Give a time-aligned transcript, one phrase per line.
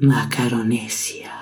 [0.00, 1.34] Macaronesia.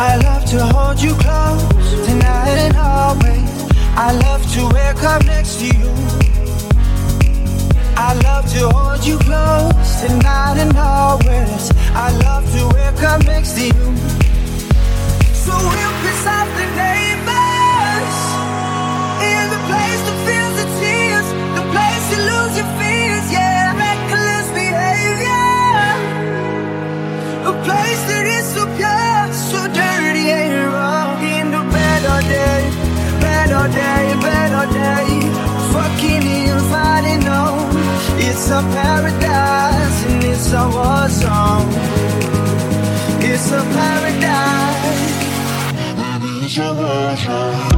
[0.00, 3.50] I love to hold you close tonight and always.
[3.96, 5.90] I love to wake up next to you.
[7.96, 11.72] I love to hold you close tonight and always.
[11.98, 13.96] I love to wake up next to you.
[15.34, 18.16] So we'll piss off the neighbors
[19.34, 21.26] in the place to feel the tears,
[21.58, 23.74] the place to lose your fears, yeah.
[23.74, 25.50] Reckless behavior,
[27.50, 28.07] a place.
[38.30, 41.68] It's a paradise and it's a war zone.
[43.22, 44.98] It's a paradise
[45.96, 47.77] and it's a war zone.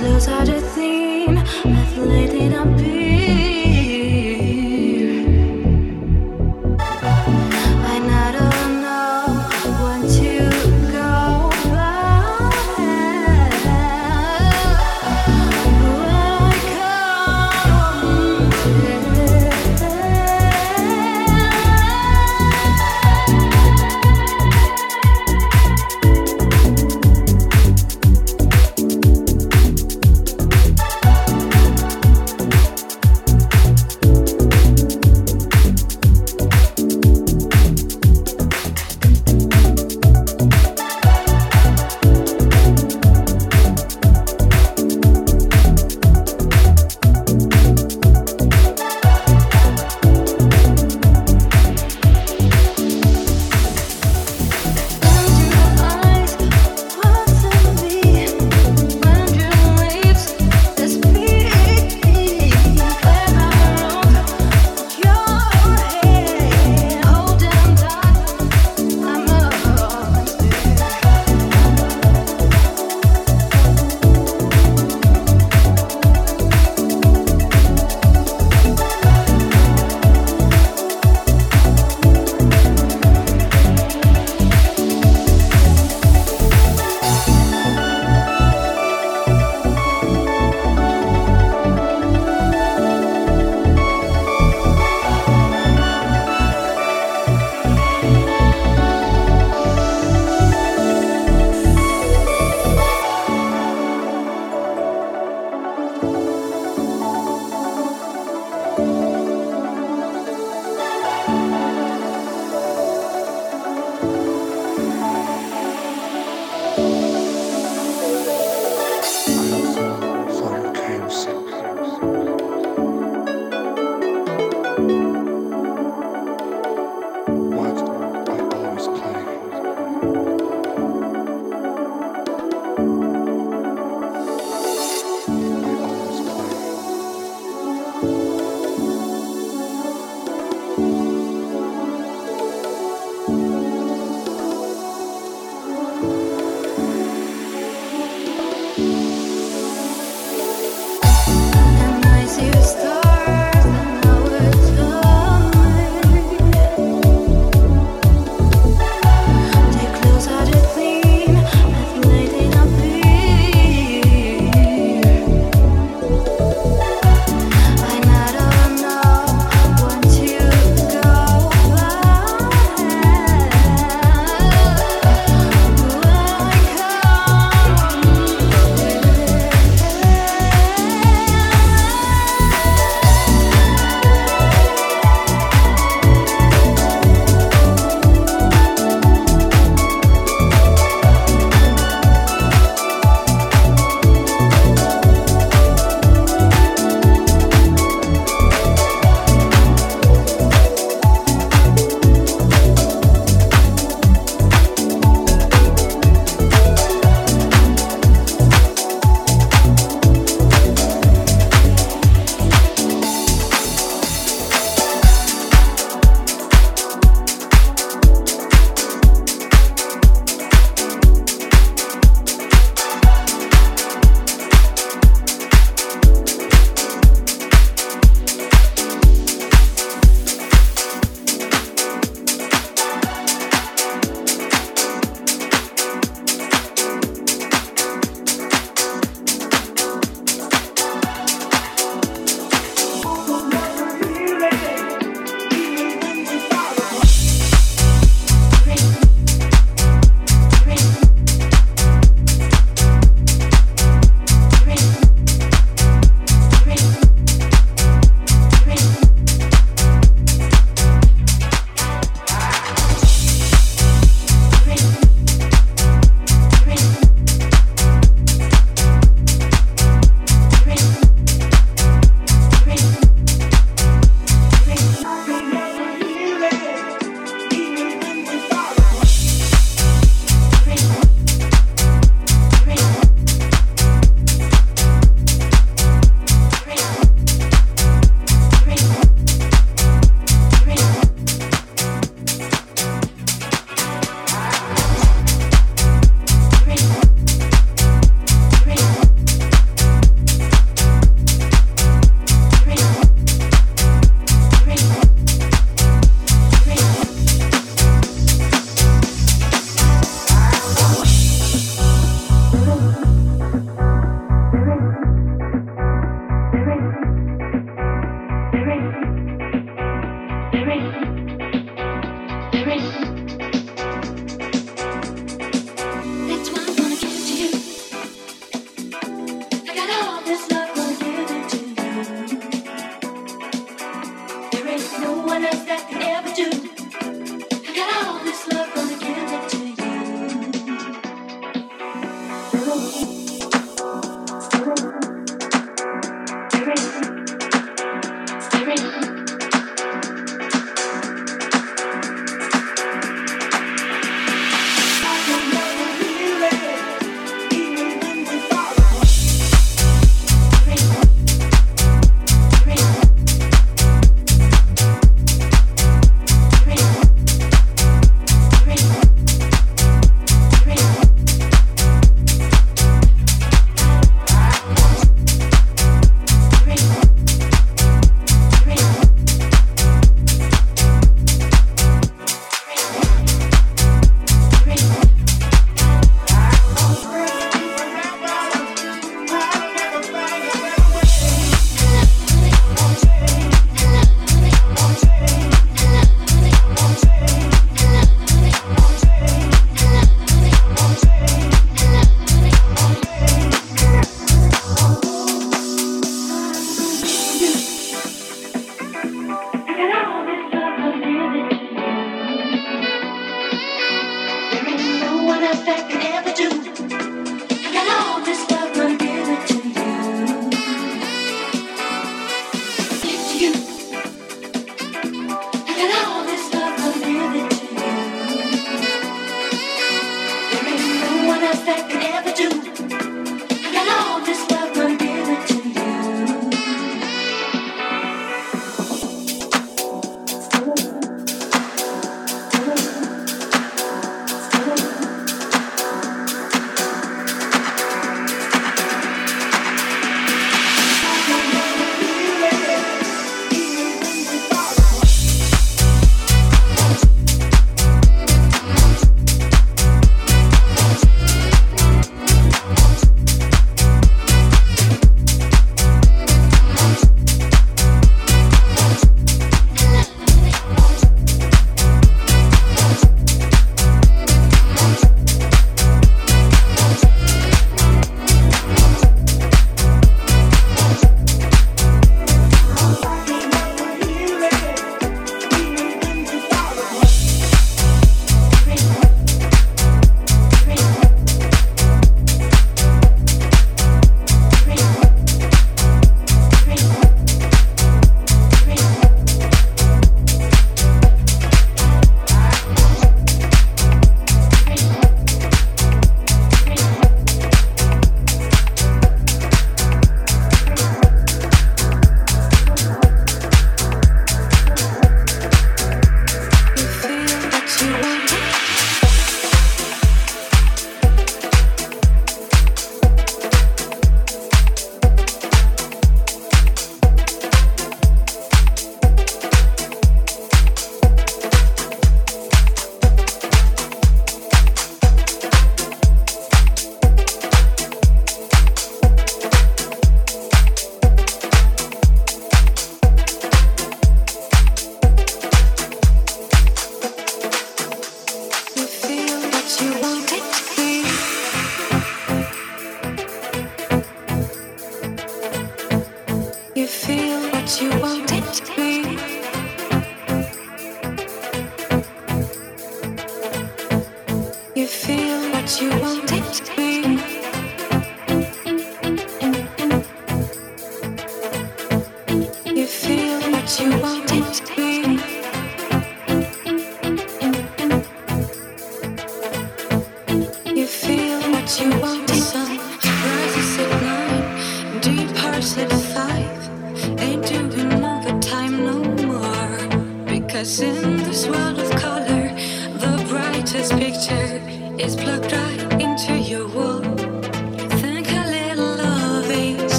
[0.00, 1.36] close out a theme.
[1.36, 2.54] I've laid it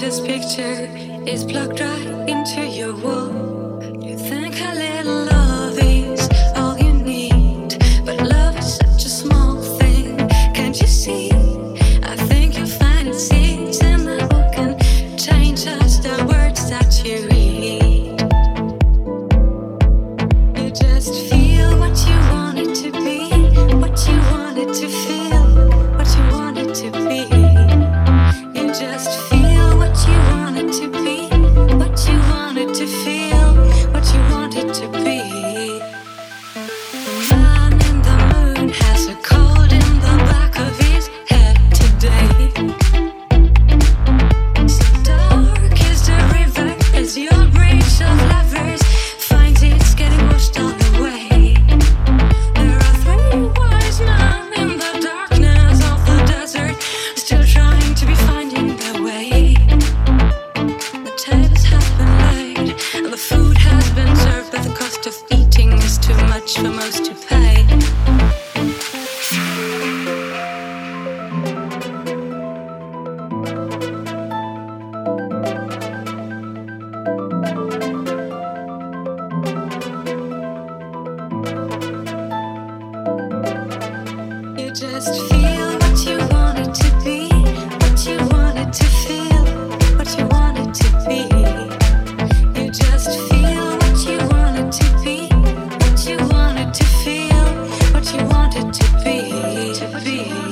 [0.00, 0.86] this picture
[1.26, 3.27] is plugged right into your wall.
[99.08, 100.24] beat, to be.
[100.24, 100.47] beat.